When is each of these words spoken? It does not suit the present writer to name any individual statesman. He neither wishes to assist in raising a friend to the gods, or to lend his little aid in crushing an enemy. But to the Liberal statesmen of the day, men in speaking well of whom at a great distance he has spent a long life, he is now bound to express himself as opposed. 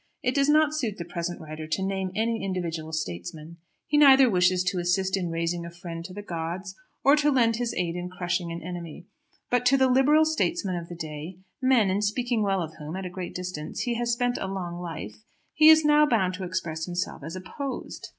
It 0.23 0.33
does 0.33 0.49
not 0.49 0.73
suit 0.73 0.97
the 0.97 1.05
present 1.05 1.39
writer 1.39 1.67
to 1.67 1.83
name 1.83 2.09
any 2.15 2.43
individual 2.43 2.91
statesman. 2.91 3.57
He 3.85 3.99
neither 3.99 4.31
wishes 4.31 4.63
to 4.63 4.79
assist 4.79 5.15
in 5.15 5.29
raising 5.29 5.63
a 5.63 5.69
friend 5.69 6.03
to 6.05 6.11
the 6.11 6.23
gods, 6.23 6.73
or 7.03 7.15
to 7.17 7.29
lend 7.29 7.57
his 7.57 7.71
little 7.71 7.85
aid 7.85 7.95
in 7.95 8.09
crushing 8.09 8.51
an 8.51 8.63
enemy. 8.63 9.05
But 9.51 9.63
to 9.67 9.77
the 9.77 9.87
Liberal 9.87 10.25
statesmen 10.25 10.75
of 10.75 10.89
the 10.89 10.95
day, 10.95 11.37
men 11.61 11.91
in 11.91 12.01
speaking 12.01 12.41
well 12.41 12.63
of 12.63 12.73
whom 12.79 12.95
at 12.95 13.05
a 13.05 13.11
great 13.11 13.35
distance 13.35 13.81
he 13.81 13.93
has 13.93 14.11
spent 14.11 14.39
a 14.41 14.47
long 14.47 14.79
life, 14.81 15.17
he 15.53 15.69
is 15.69 15.85
now 15.85 16.07
bound 16.07 16.33
to 16.33 16.45
express 16.45 16.85
himself 16.87 17.21
as 17.23 17.35
opposed. 17.35 18.09